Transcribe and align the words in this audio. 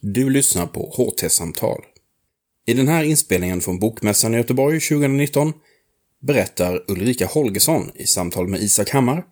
Du 0.00 0.30
lyssnar 0.30 0.66
på 0.66 0.80
HT-samtal. 0.96 1.80
I 2.66 2.74
den 2.74 2.88
här 2.88 3.02
inspelningen 3.02 3.60
från 3.60 3.78
Bokmässan 3.78 4.34
i 4.34 4.36
Göteborg 4.36 4.80
2019 4.80 5.52
berättar 6.22 6.82
Ulrika 6.88 7.26
Holgersson 7.26 7.90
i 7.94 8.06
samtal 8.06 8.48
med 8.48 8.60
Isak 8.60 8.90
Hammar 8.90 9.24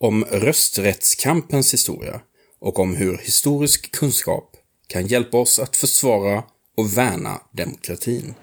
om 0.00 0.24
rösträttskampens 0.24 1.74
historia 1.74 2.20
och 2.60 2.78
om 2.78 2.96
hur 2.96 3.18
historisk 3.18 3.92
kunskap 3.92 4.50
kan 4.86 5.06
hjälpa 5.06 5.38
oss 5.38 5.58
att 5.58 5.76
försvara 5.76 6.42
och 6.76 6.98
värna 6.98 7.40
demokratin. 7.52 8.34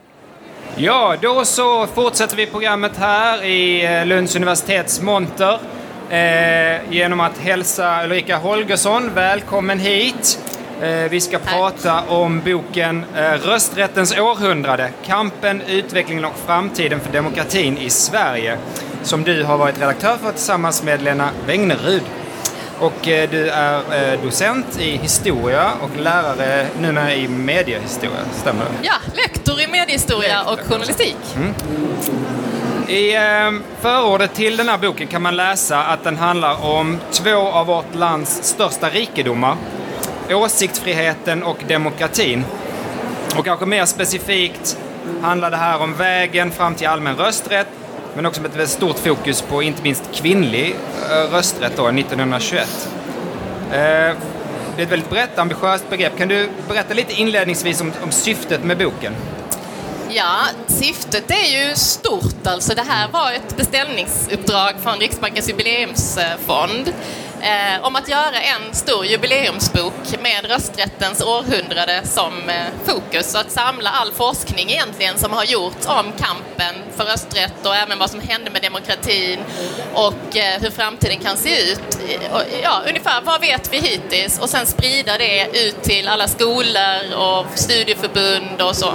Ja, 0.78 1.18
då 1.22 1.46
så 1.46 1.88
fortsätter 1.88 2.38
vi 2.38 2.46
programmet 2.46 2.98
här 2.98 3.44
i 3.44 3.86
eh, 3.86 4.06
Lunds 4.06 4.36
universitets 4.36 5.02
monter 5.02 5.60
eh, 6.10 6.94
genom 6.94 7.20
att 7.20 7.38
hälsa 7.38 8.04
Ulrika 8.04 8.38
Holgersson 8.38 9.14
välkommen 9.14 9.80
hit. 9.80 10.40
Eh, 10.82 11.10
vi 11.10 11.22
ska 11.22 11.40
prata 11.40 12.02
om 12.02 12.42
boken 12.46 13.06
eh, 13.16 13.22
Rösträttens 13.22 14.18
århundrade, 14.18 14.90
kampen, 15.06 15.62
utvecklingen 15.68 16.26
och 16.26 16.34
framtiden 16.46 17.00
för 17.00 17.12
demokratin 17.12 17.78
i 17.78 17.90
Sverige, 17.90 18.58
som 19.04 19.24
du 19.24 19.44
har 19.44 19.58
varit 19.58 19.82
redaktör 19.82 20.18
för 20.24 20.32
tillsammans 20.32 20.84
med 20.84 21.02
Lena 21.02 21.30
Wegnerud. 21.48 22.02
Och 22.80 23.08
eh, 23.08 23.30
du 23.30 23.50
är 23.50 24.18
docent 24.24 24.80
i 24.80 24.98
historia 24.98 25.72
och 25.82 26.02
lärare 26.02 26.68
numera 26.80 27.14
i 27.14 27.28
mediehistoria, 27.28 28.20
stämmer 28.34 28.66
det? 28.66 28.88
Ja, 28.88 28.94
lektor 29.14 29.62
i 29.62 29.68
mediehistoria 29.68 30.44
och 30.44 30.60
journalistik. 30.60 31.18
I 32.88 33.16
eh, 33.16 33.22
förordet 33.82 34.34
till 34.34 34.58
den 34.58 34.70
här 34.70 34.78
boken 34.78 35.08
kan 35.08 35.22
man 35.22 35.36
läsa 35.36 35.84
att 35.84 36.04
den 36.04 36.18
handlar 36.18 36.66
om 36.66 37.00
två 37.12 37.38
av 37.38 37.68
vårt 37.68 37.96
lands 37.96 38.44
största 38.44 38.90
rikedomar. 38.90 39.56
Åsiktsfriheten 40.30 41.44
och 41.44 41.58
demokratin. 41.68 42.44
Och 43.38 43.46
kanske 43.46 43.66
mer 43.66 43.86
specifikt 43.86 44.78
handlar 45.22 45.52
det 45.52 45.58
här 45.58 45.82
om 45.82 45.94
vägen 45.94 46.52
fram 46.52 46.76
till 46.76 46.88
allmän 46.88 47.16
rösträtt 47.16 47.68
men 48.16 48.26
också 48.26 48.42
med 48.42 48.50
ett 48.50 48.56
väldigt 48.56 48.74
stort 48.74 49.00
fokus 49.00 49.42
på 49.42 49.64
inte 49.64 49.82
minst 49.82 50.04
kvinnlig 50.14 50.76
eh, 51.10 51.32
rösträtt 51.32 51.74
då, 51.76 51.88
1921. 51.88 52.90
Eh, 53.72 53.78
det 54.76 54.82
är 54.82 54.86
ett 54.86 54.92
väldigt 54.92 55.10
brett, 55.10 55.40
ambitiöst 55.40 55.90
begrepp. 55.90 56.18
Kan 56.18 56.28
du 56.28 56.50
berätta 56.68 56.94
lite 56.94 57.14
inledningsvis 57.14 57.82
om, 57.82 57.92
om 58.04 58.12
syftet 58.12 58.64
med 58.64 58.78
boken? 58.78 59.14
Ja, 60.10 60.38
syftet 60.68 61.32
är 61.32 61.68
ju 61.68 61.76
stort 61.76 62.48
alltså. 62.48 62.76
Det 62.76 62.86
här 62.88 63.08
var 63.12 63.32
ett 63.32 63.58
beställningsuppdrag 63.58 64.74
från 64.84 65.00
Riksbankens 65.00 65.50
jubileumsfond 65.50 66.94
eh, 67.42 67.86
om 67.86 67.96
att 67.96 68.08
göra 68.08 68.42
en 68.42 68.74
stor 68.74 69.06
jubileumsbok 69.06 70.22
med 70.22 70.46
rösträttens 70.46 71.22
århundrade 71.22 72.02
som 72.04 72.50
eh, 72.50 72.66
fokus 72.86 73.36
och 73.36 73.42
att 73.42 73.52
samla 73.52 73.90
all 73.90 74.12
forskning 74.12 74.72
egentligen 74.72 75.18
som 75.18 75.34
har 75.34 75.44
gjorts 75.44 75.86
om 75.88 76.12
kampen 76.18 76.76
för 76.96 77.06
rösträtt 77.06 77.66
och 77.66 77.76
även 77.76 78.00
vad 78.00 78.10
som 78.10 78.20
hände 78.20 78.52
med 78.52 78.62
demokratin 78.62 79.40
och 79.94 80.38
eh, 80.38 80.62
hur 80.62 80.72
framtiden 80.72 81.20
kan 81.20 81.38
se 81.38 81.72
ut. 81.72 81.98
Eh, 82.10 82.34
och, 82.34 82.42
ja, 82.64 82.82
ungefär 82.88 83.22
vad 83.22 83.42
vet 83.42 83.74
vi 83.74 83.78
hittills 83.78 84.40
och 84.40 84.50
sen 84.50 84.66
sprida 84.66 85.18
det 85.18 85.48
ut 85.68 85.84
till 85.84 86.08
alla 86.08 86.28
skolor 86.28 87.16
och 87.16 87.46
studieförbund 87.56 88.62
och 88.62 88.76
så. 88.76 88.94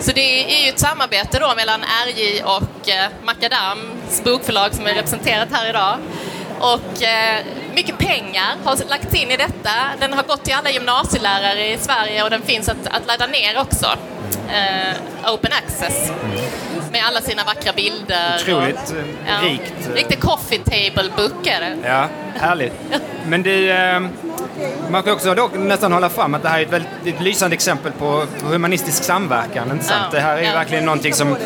Så 0.00 0.12
det 0.12 0.54
är 0.54 0.64
ju 0.64 0.68
ett 0.68 0.80
samarbete 0.80 1.38
då 1.38 1.52
mellan 1.56 1.80
RJ 2.06 2.42
och 2.42 2.88
eh, 2.88 3.10
Macadams 3.24 4.24
bokförlag 4.24 4.74
som 4.74 4.86
är 4.86 4.94
representerat 4.94 5.48
här 5.52 5.68
idag. 5.68 5.98
Och 6.62 7.02
eh, 7.02 7.44
mycket 7.74 7.98
pengar 7.98 8.56
har 8.64 8.88
lagts 8.88 9.14
in 9.14 9.30
i 9.30 9.36
detta. 9.36 9.70
Den 10.00 10.12
har 10.12 10.22
gått 10.22 10.44
till 10.44 10.54
alla 10.54 10.70
gymnasielärare 10.70 11.72
i 11.72 11.78
Sverige 11.78 12.22
och 12.22 12.30
den 12.30 12.42
finns 12.42 12.68
att, 12.68 12.86
att 12.86 13.06
ladda 13.06 13.26
ner 13.26 13.60
också. 13.60 13.86
Eh, 14.48 15.32
open 15.32 15.50
access. 15.52 16.12
Med 16.92 17.04
alla 17.04 17.20
sina 17.20 17.44
vackra 17.44 17.72
bilder. 17.72 18.36
Otroligt 18.42 18.90
och, 18.90 19.28
eh, 19.28 19.42
rikt. 19.42 19.90
Riktig 19.94 20.20
coffee 20.20 20.58
table 20.58 21.10
book 21.16 21.46
är 21.46 21.60
det. 21.60 21.76
Ja, 21.84 22.08
härligt. 22.40 22.72
Men 23.26 23.46
eh, 23.46 24.10
man 24.90 25.02
kan 25.02 25.12
också 25.12 25.34
då 25.34 25.50
nästan 25.54 25.92
hålla 25.92 26.08
fram 26.08 26.34
att 26.34 26.42
det 26.42 26.48
här 26.48 26.58
är 26.58 26.62
ett 26.62 26.72
väldigt 26.72 27.20
lysande 27.20 27.54
exempel 27.54 27.92
på 27.92 28.24
humanistisk 28.44 29.04
samverkan, 29.04 29.70
inte 29.70 29.84
sant? 29.84 30.04
Ja, 30.12 30.18
Det 30.18 30.20
här 30.20 30.36
är 30.36 30.40
ju 30.40 30.46
ja. 30.46 30.52
verkligen 30.54 30.84
någonting 30.84 31.14
som 31.14 31.36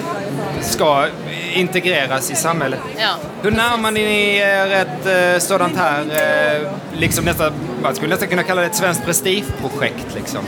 ska 0.60 1.06
integreras 1.54 2.30
i 2.30 2.34
samhället. 2.34 2.80
Ja, 2.98 3.14
Hur 3.42 3.50
närmar 3.50 3.90
ni 3.90 4.36
er 4.36 4.72
ett 4.72 5.34
eh, 5.34 5.38
sådant 5.38 5.76
här, 5.76 6.00
eh, 6.00 6.68
liksom 6.92 7.24
nästan, 7.24 7.52
man 7.82 7.94
skulle 7.94 8.10
nästan 8.10 8.28
kunna 8.28 8.42
kalla 8.42 8.60
det 8.60 8.66
ett 8.66 8.74
svenskt 8.74 9.04
prestigeprojekt 9.04 10.14
liksom? 10.14 10.40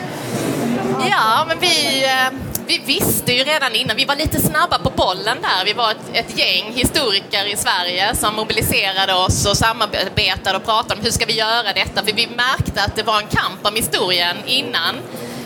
Ja, 1.11 1.45
men 1.49 1.59
vi, 1.61 2.05
eh, 2.05 2.39
vi 2.69 2.79
visste 2.79 3.33
ju 3.33 3.45
redan 3.45 3.75
innan, 3.75 3.97
vi 3.97 4.05
var 4.05 4.17
lite 4.17 4.41
snabba 4.41 4.79
på 4.79 4.91
bollen 4.91 5.37
där. 5.43 5.65
Vi 5.65 5.73
var 5.73 5.91
ett, 5.91 5.97
ett 6.13 6.39
gäng 6.39 6.73
historiker 6.73 7.53
i 7.53 7.57
Sverige 7.57 8.15
som 8.15 8.35
mobiliserade 8.35 9.15
oss 9.15 9.47
och 9.47 9.57
samarbetade 9.57 10.57
och 10.57 10.65
pratade 10.65 10.95
om 10.95 11.05
hur 11.05 11.11
ska 11.11 11.27
vi 11.27 11.33
göra 11.33 11.73
detta? 11.73 12.05
För 12.05 12.13
vi 12.13 12.27
märkte 12.27 12.83
att 12.83 12.97
det 12.97 13.03
var 13.03 13.21
en 13.21 13.27
kamp 13.27 13.67
om 13.67 13.75
historien 13.75 14.37
innan. 14.47 14.95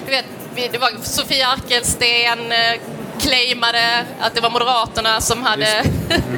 Du 0.07 0.11
vet, 0.11 0.27
det 0.73 0.79
var 0.79 0.91
Sofia 1.03 1.49
Arkelsten 1.49 2.53
eh, 2.53 2.81
claimade 3.21 4.05
att 4.21 4.35
det 4.35 4.41
var 4.41 4.51
Moderaterna 4.51 5.21
som 5.21 5.43
hade 5.43 5.85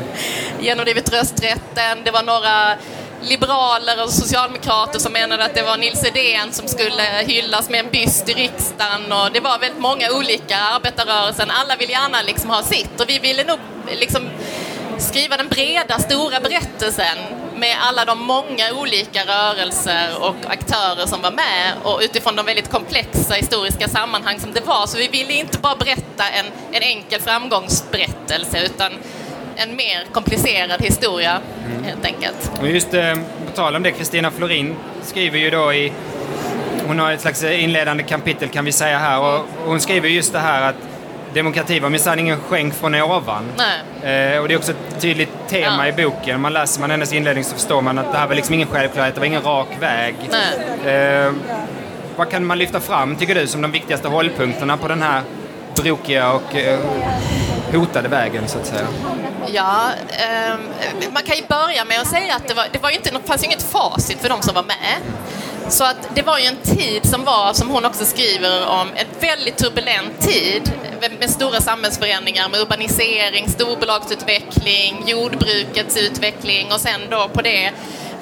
genomdrivit 0.61 1.12
rösträtten. 1.12 2.05
Det 2.05 2.11
var 2.11 2.23
några 2.23 2.77
liberaler 3.25 4.03
och 4.03 4.11
socialdemokrater 4.11 4.99
som 4.99 5.12
menade 5.12 5.45
att 5.45 5.55
det 5.55 5.62
var 5.62 5.77
Nils 5.77 6.05
Edén 6.05 6.53
som 6.53 6.69
skulle 6.69 7.03
hyllas 7.27 7.71
med 7.71 7.81
en 7.81 7.91
byst 7.91 8.29
i 8.29 8.33
riksdagen. 8.33 9.12
Och 9.12 9.33
det 9.33 9.41
var 9.41 9.59
väldigt 9.59 9.81
många 9.81 10.11
olika, 10.12 10.59
arbetarrörelsen, 10.59 11.51
alla 11.51 11.77
vill 11.77 11.91
gärna 11.91 12.23
liksom 12.23 12.51
ha 12.51 12.62
sitt. 12.62 13.01
Och 13.01 13.09
vi 13.09 13.19
ville 13.19 13.45
nog 13.45 13.59
liksom 13.91 14.31
skriva 14.99 15.37
den 15.37 15.49
breda, 15.49 15.99
stora 15.99 16.41
berättelsen 16.41 17.19
med 17.57 17.77
alla 17.81 18.05
de 18.05 18.19
många 18.19 18.73
olika 18.75 19.25
rörelser 19.25 20.09
och 20.21 20.37
aktörer 20.49 21.06
som 21.06 21.23
var 21.23 21.31
med. 21.31 21.73
Och 21.83 22.01
utifrån 22.03 22.37
de 22.37 22.47
väldigt 22.47 22.71
komplexa 22.71 23.35
historiska 23.35 23.89
sammanhang 23.89 24.41
som 24.41 24.53
det 24.53 24.67
var. 24.67 24.87
Så 24.87 24.99
vi 24.99 25.09
ville 25.09 25.33
inte 25.33 25.59
bara 25.59 25.77
berätta 25.77 26.25
en, 26.29 26.47
en 26.73 26.83
enkel 26.83 27.21
framgångsberättelse 27.21 28.65
utan 28.67 28.93
en 29.56 29.76
mer 29.76 30.04
komplicerad 30.12 30.82
historia 30.82 31.38
helt 31.84 32.04
enkelt. 32.04 32.50
Och 32.60 32.69
just 32.69 32.94
eh, 32.94 33.15
på 33.47 33.53
tal 33.54 33.76
om 33.76 33.82
det, 33.82 33.91
Kristina 33.91 34.31
Florin 34.31 34.76
skriver 35.03 35.38
ju 35.38 35.50
då 35.50 35.72
i... 35.72 35.92
Hon 36.87 36.98
har 36.98 37.12
ett 37.12 37.20
slags 37.20 37.44
inledande 37.44 38.03
kapitel 38.03 38.48
kan 38.48 38.64
vi 38.64 38.72
säga 38.72 38.98
här 38.98 39.20
och 39.20 39.47
hon 39.66 39.81
skriver 39.81 40.09
just 40.09 40.32
det 40.32 40.38
här 40.38 40.62
att 40.69 40.75
demokrati 41.34 41.81
var 41.81 41.91
minsann 41.91 42.19
ingen 42.19 42.41
skänk 42.41 42.75
från 42.75 42.94
ovan. 42.94 43.44
Eh, 44.03 44.38
och 44.38 44.48
det 44.48 44.54
är 44.54 44.56
också 44.56 44.72
ett 44.72 45.00
tydligt 45.00 45.31
tema 45.48 45.87
Ja. 45.88 45.88
i 45.88 45.93
boken. 46.04 46.41
Man 46.41 46.53
läser 46.53 46.81
man 46.81 46.91
hennes 46.91 47.12
inledning 47.12 47.44
så 47.44 47.54
förstår 47.54 47.81
man 47.82 47.98
att 47.98 48.12
det 48.12 48.19
här 48.19 48.26
var 48.26 48.34
liksom 48.34 48.54
ingen 48.54 48.69
självklarhet, 48.69 49.14
det 49.14 49.20
var 49.20 49.26
ingen 49.26 49.43
rak 49.43 49.69
väg. 49.81 50.14
Eh, 50.87 51.32
vad 52.16 52.31
kan 52.31 52.44
man 52.47 52.59
lyfta 52.59 52.81
fram, 52.81 53.16
tycker 53.16 53.34
du, 53.34 53.47
som 53.47 53.62
de 53.62 53.70
viktigaste 53.72 54.09
hållpunkterna 54.09 54.76
på 54.76 54.88
den 54.88 55.03
här 55.03 55.22
brokiga 55.82 56.32
och 56.32 56.56
eh, 56.56 56.78
hotade 57.79 58.09
vägen, 58.09 58.49
så 58.49 58.59
att 58.59 58.67
säga? 58.67 58.87
Ja, 59.47 59.91
eh, 60.11 60.55
man 61.12 61.23
kan 61.23 61.37
ju 61.37 61.43
börja 61.47 61.85
med 61.85 62.01
att 62.01 62.09
säga 62.09 62.35
att 62.35 62.49
det, 62.49 62.55
var, 62.55 62.67
det 62.73 62.83
var 62.83 62.91
inte, 62.91 63.11
det 63.11 63.29
fanns 63.29 63.43
ju 63.43 63.47
inget 63.47 63.62
facit 63.62 64.19
för 64.21 64.29
de 64.29 64.43
som 64.43 64.55
var 64.55 64.62
med. 64.62 65.01
Så 65.69 65.85
att 65.85 66.09
det 66.15 66.23
var 66.23 66.39
ju 66.39 66.45
en 66.45 66.57
tid 66.57 67.07
som 67.07 67.25
var, 67.25 67.53
som 67.53 67.71
hon 67.71 67.85
också 67.85 68.05
skriver 68.05 68.69
om, 68.69 68.89
en 68.95 69.07
väldigt 69.21 69.57
turbulent 69.57 70.21
tid 70.21 70.73
med 71.21 71.31
stora 71.31 71.61
samhällsförändringar, 71.61 72.49
med 72.49 72.61
urbanisering, 72.61 73.49
storbolagsutveckling, 73.49 75.05
jordbrukets 75.06 75.97
utveckling 75.97 76.73
och 76.73 76.81
sen 76.81 77.01
då 77.11 77.29
på 77.29 77.43
det 77.43 77.73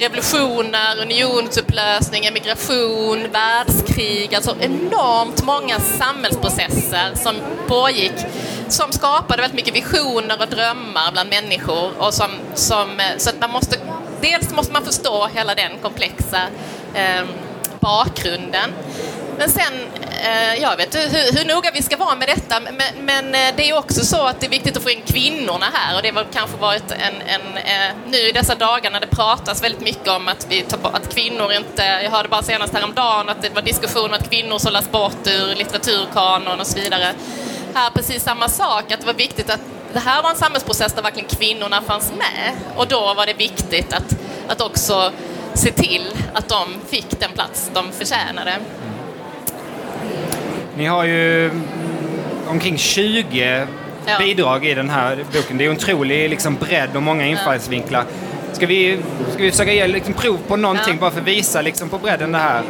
revolutioner, 0.03 1.01
unionsupplösning, 1.03 2.25
emigration, 2.25 3.29
världskrig, 3.33 4.35
alltså 4.35 4.57
enormt 4.61 5.45
många 5.45 5.81
samhällsprocesser 5.81 7.15
som 7.15 7.35
pågick 7.67 8.13
som 8.69 8.93
skapade 8.93 9.43
väldigt 9.43 9.57
mycket 9.57 9.77
visioner 9.77 10.41
och 10.41 10.49
drömmar 10.49 11.13
bland 11.13 11.31
människor 11.31 11.91
och 11.99 12.15
som, 12.15 12.31
som, 12.55 13.01
så 13.17 13.31
att 13.31 13.41
man 13.41 13.51
måste, 13.51 13.77
dels 14.21 14.51
måste 14.51 14.73
man 14.73 14.85
förstå 14.85 15.27
hela 15.27 15.55
den 15.55 15.73
komplexa 15.83 16.41
eh, 16.95 17.25
bakgrunden. 17.81 18.71
Men 19.39 19.49
sen, 19.49 19.73
eh, 20.25 20.63
jag 20.63 20.77
vet 20.77 20.87
inte 20.87 20.99
hur, 20.99 21.39
hur 21.39 21.55
noga 21.55 21.71
vi 21.75 21.83
ska 21.83 21.97
vara 21.97 22.17
med 22.17 22.29
detta, 22.29 22.61
men, 22.61 23.05
men 23.05 23.35
eh, 23.35 23.55
det 23.57 23.71
är 23.71 23.79
också 23.79 24.05
så 24.05 24.27
att 24.27 24.41
det 24.41 24.47
är 24.47 24.51
viktigt 24.51 24.77
att 24.77 24.83
få 24.83 24.91
in 24.91 25.03
kvinnorna 25.07 25.67
här 25.73 25.97
och 25.97 26.03
det 26.03 26.11
har 26.11 26.27
kanske 26.33 26.57
varit 26.57 26.91
en, 26.91 27.15
en 27.27 27.57
eh, 27.57 27.97
nu 28.07 28.19
i 28.19 28.33
dessa 28.33 28.55
dagar 28.55 28.91
när 28.91 29.01
det 29.01 29.07
pratas 29.07 29.63
väldigt 29.63 29.81
mycket 29.81 30.09
om 30.09 30.29
att, 30.29 30.47
vi 30.51 30.65
att 30.83 31.15
kvinnor 31.15 31.53
inte, 31.53 31.83
jag 32.03 32.11
hörde 32.11 32.29
bara 32.29 32.43
senast 32.43 32.75
häromdagen 32.75 33.29
att 33.29 33.43
det 33.43 33.55
var 33.55 33.63
diskussion 33.63 34.07
om 34.07 34.13
att 34.13 34.31
kvinnor 34.31 34.59
sållas 34.59 34.91
bort 34.91 35.27
ur 35.27 35.55
litteraturkanon 35.55 36.61
och 36.61 36.67
så 36.67 36.79
vidare. 36.79 37.15
Här 37.75 37.91
precis 37.91 38.23
samma 38.23 38.49
sak, 38.49 38.93
att 38.93 39.01
det 39.01 39.07
var 39.07 39.15
viktigt 39.15 39.51
att 39.51 39.61
det 39.93 40.01
här 40.01 40.23
var 40.23 40.31
en 40.31 40.37
samhällsprocess 40.37 40.93
där 40.93 41.03
verkligen 41.03 41.29
kvinnorna 41.29 41.83
fanns 41.83 42.13
med 42.13 42.53
och 42.77 42.89
då 42.89 43.15
var 43.15 43.27
det 43.27 43.35
viktigt 43.35 43.93
att, 43.93 44.17
att 44.49 44.61
också 44.61 45.13
se 45.55 45.73
till 45.73 46.07
att 46.35 46.49
de 46.49 46.81
fick 46.89 47.21
den 47.21 47.33
plats 47.33 47.71
de 47.75 47.93
förtjänade. 47.93 48.59
Ni 50.77 50.85
har 50.87 51.05
ju 51.05 51.45
mm, 51.47 51.63
omkring 52.49 52.79
20 52.79 53.67
Ja. 54.07 54.19
bidrag 54.19 54.65
i 54.67 54.75
den 54.75 54.91
här 54.91 55.19
boken. 55.33 55.59
Det 55.59 55.65
är 55.65 55.71
en 55.71 55.77
otrolig 55.77 56.31
liksom, 56.31 56.55
bredd 56.57 56.97
och 56.97 57.03
många 57.03 57.27
infallsvinklar. 57.27 58.05
Ska 58.53 58.67
vi, 58.67 58.99
ska 59.33 59.43
vi 59.43 59.51
försöka 59.51 59.73
ge 59.73 59.87
liksom, 59.87 60.15
prov 60.15 60.39
på 60.49 60.57
någonting 60.57 60.95
Ja. 60.95 61.01
bara 61.01 61.11
för 61.11 61.21
att 61.21 61.27
visa 61.27 61.63
liksom, 61.63 61.89
på 61.89 61.99
bredden 61.99 62.33
det 62.33 62.39
här? 62.39 62.63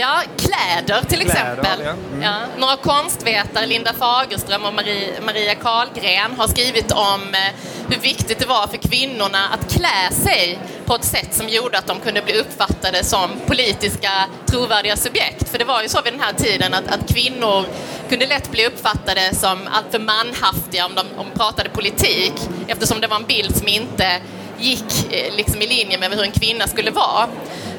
Ja, 0.00 0.22
kläder 0.36 1.02
till 1.02 1.18
Kläder, 1.18 1.42
exempel. 1.42 1.80
ja. 1.84 1.90
Mm. 1.90 2.22
Ja, 2.22 2.34
några 2.58 2.76
konstvetare, 2.76 3.66
Linda 3.66 3.92
Fagerström 3.92 4.64
och 4.64 4.74
Marie, 4.74 5.20
Maria 5.26 5.54
Karlgren, 5.54 6.34
har 6.38 6.48
skrivit 6.48 6.92
om 6.92 7.34
eh, 7.34 7.54
hur 7.88 8.00
viktigt 8.00 8.38
det 8.38 8.46
var 8.46 8.66
för 8.66 8.76
kvinnorna 8.76 9.38
att 9.48 9.72
klä 9.72 10.10
sig 10.24 10.58
på 10.84 10.94
ett 10.94 11.04
sätt 11.04 11.34
som 11.34 11.48
gjorde 11.48 11.78
att 11.78 11.86
de 11.86 12.00
kunde 12.00 12.22
bli 12.22 12.34
uppfattade 12.40 13.04
som 13.04 13.30
politiska 13.46 14.10
trovärdiga 14.46 14.96
subjekt. 14.96 15.48
För 15.48 15.58
det 15.58 15.64
var 15.64 15.82
ju 15.82 15.88
så 15.88 16.02
vid 16.02 16.12
den 16.12 16.20
här 16.20 16.32
tiden 16.32 16.74
att, 16.74 16.88
att 16.88 17.08
kvinnor 17.08 17.64
kunde 18.08 18.26
lätt 18.26 18.50
bli 18.50 18.66
uppfattade 18.66 19.34
som 19.34 19.58
alltför 19.72 19.98
manhaftiga 19.98 20.86
om 20.86 20.94
de, 20.94 21.00
om 21.00 21.26
de 21.32 21.38
pratade 21.38 21.68
politik 21.70 22.32
eftersom 22.66 23.00
det 23.00 23.06
var 23.06 23.16
en 23.16 23.24
bild 23.24 23.56
som 23.56 23.68
inte 23.68 24.20
gick 24.58 25.12
eh, 25.12 25.36
liksom 25.36 25.62
i 25.62 25.66
linje 25.66 25.98
med 25.98 26.12
hur 26.12 26.22
en 26.22 26.32
kvinna 26.32 26.66
skulle 26.66 26.90
vara. 26.90 27.28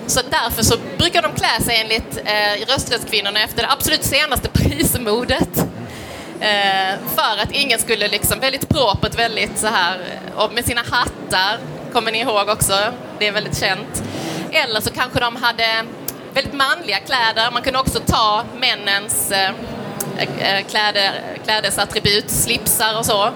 Så 0.10 0.22
därför 0.30 0.64
så 0.64 0.76
brukar 0.98 1.22
de 1.22 1.34
klä 1.34 1.64
sig 1.64 1.82
enligt 1.82 2.18
eh, 2.26 2.74
rösträttskvinnorna 2.74 3.40
efter 3.40 3.64
det 3.64 3.72
absolut 3.72 4.04
senaste 4.04 4.50
prismodet. 4.54 5.58
Eh, 6.40 6.96
för 7.16 7.42
att 7.44 7.52
ingen 7.52 7.80
skulle 7.80 8.08
liksom, 8.08 8.40
väldigt 8.40 8.70
propert, 8.70 9.16
väldigt 9.16 9.60
så 9.60 9.68
här, 9.68 10.00
eh, 10.00 10.44
och 10.44 10.54
med 10.54 10.66
sina 10.66 10.82
hattar, 10.82 11.58
kommer 11.94 12.12
ni 12.12 12.20
ihåg 12.20 12.50
också, 12.50 12.74
det 13.20 13.28
är 13.28 13.32
väldigt 13.32 13.60
känt. 13.60 14.04
Eller 14.52 14.82
så 14.82 14.92
kanske 14.92 15.20
de 15.20 15.36
hade 15.36 15.86
väldigt 16.34 16.54
manliga 16.54 17.00
kläder, 17.00 17.52
man 17.52 17.62
kunde 17.62 17.80
också 17.80 18.00
ta 18.00 18.44
männens 18.60 19.32
eh, 19.32 19.52
eh, 20.18 20.58
eh 20.58 20.66
kläder, 20.66 21.12
klädesattribut, 21.46 22.32
slipsar 22.32 22.98
och 22.98 23.06
så. 23.06 23.32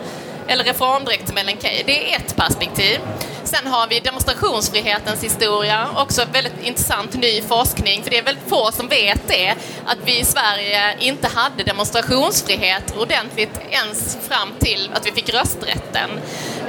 Eller 0.48 0.64
reformdräkt 0.64 1.28
som 1.28 1.38
Ellen 1.38 1.58
Key. 1.62 1.84
Det 1.86 2.14
är 2.14 2.18
ett 2.18 2.36
perspektiv. 2.36 3.00
Sen 3.44 3.68
har 3.68 3.88
vi 3.88 4.00
demonstrationsfrihetens 4.00 5.24
historia, 5.24 5.90
också 5.96 6.26
väldigt 6.32 6.64
intressant 6.64 7.14
ny 7.14 7.42
forskning, 7.42 8.04
för 8.04 8.10
det 8.10 8.18
är 8.18 8.24
väldigt 8.24 8.50
få 8.50 8.72
som 8.72 8.88
vet 8.88 9.28
det, 9.28 9.56
att 9.86 9.98
vi 10.06 10.20
i 10.20 10.26
Sverige 10.26 10.96
inte 11.00 11.28
hade 11.28 11.64
demonstrationsfrihet 11.64 12.98
ordentligt 12.98 13.60
ens 13.70 14.18
fram 14.28 14.54
till 14.60 14.90
att 14.94 15.08
vi 15.08 15.12
fick 15.12 15.34
rösträtten. 15.34 16.10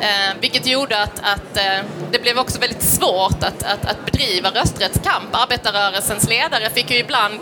Eh, 0.01 0.41
vilket 0.41 0.67
gjorde 0.67 1.03
att, 1.03 1.19
att 1.19 1.57
eh, 1.57 1.85
det 2.11 2.19
blev 2.23 2.39
också 2.39 2.59
väldigt 2.59 2.83
svårt 2.83 3.45
att, 3.45 3.63
att, 3.63 3.85
att 3.85 4.05
bedriva 4.05 4.51
rösträttskamp. 4.51 5.29
Arbetarrörelsens 5.33 6.29
ledare 6.29 6.71
fick 6.71 6.91
ju 6.91 6.97
ibland 6.97 7.41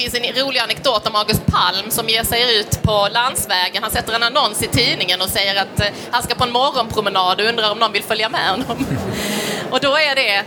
finns 0.00 0.14
en 0.14 0.44
rolig 0.44 0.60
anekdot 0.60 1.06
om 1.06 1.16
August 1.16 1.46
Palm 1.46 1.90
som 1.90 2.08
ger 2.08 2.24
sig 2.24 2.60
ut 2.60 2.82
på 2.82 3.08
landsvägen. 3.12 3.82
Han 3.82 3.92
sätter 3.92 4.12
en 4.12 4.22
annons 4.22 4.62
i 4.62 4.66
tidningen 4.66 5.20
och 5.20 5.28
säger 5.28 5.62
att 5.62 5.80
eh, 5.80 5.86
han 6.10 6.22
ska 6.22 6.34
på 6.34 6.44
en 6.44 6.52
morgonpromenad 6.52 7.40
och 7.40 7.46
undrar 7.46 7.72
om 7.72 7.78
någon 7.78 7.92
vill 7.92 8.02
följa 8.02 8.28
med 8.28 8.50
honom. 8.50 8.86
och 9.70 9.80
då 9.80 9.98
är 9.98 10.14
det 10.14 10.44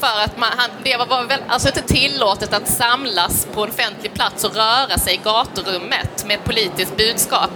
för 0.00 0.24
att 0.24 0.38
man, 0.38 0.48
han, 0.56 0.70
det 0.84 0.96
var 0.96 1.24
väl, 1.24 1.40
alltså 1.48 1.68
inte 1.68 1.82
tillåtet 1.82 2.54
att 2.54 2.68
samlas 2.68 3.46
på 3.54 3.64
en 3.64 3.70
offentlig 3.70 4.14
plats 4.14 4.44
och 4.44 4.54
röra 4.54 4.98
sig 4.98 5.14
i 5.14 5.20
gaturummet 5.24 6.24
med 6.26 6.34
ett 6.34 6.44
politiskt 6.44 6.96
budskap. 6.96 7.50